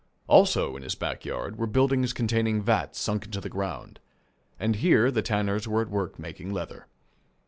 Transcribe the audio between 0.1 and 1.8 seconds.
Also, in his back yard, were